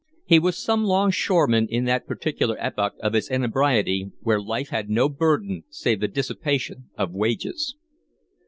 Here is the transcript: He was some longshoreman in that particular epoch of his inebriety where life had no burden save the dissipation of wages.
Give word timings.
He 0.25 0.39
was 0.39 0.57
some 0.57 0.83
longshoreman 0.83 1.67
in 1.69 1.85
that 1.85 2.07
particular 2.07 2.57
epoch 2.59 2.95
of 3.03 3.13
his 3.13 3.29
inebriety 3.29 4.09
where 4.21 4.41
life 4.41 4.69
had 4.69 4.89
no 4.89 5.07
burden 5.07 5.63
save 5.69 5.99
the 5.99 6.07
dissipation 6.07 6.89
of 6.97 7.11
wages. 7.11 7.75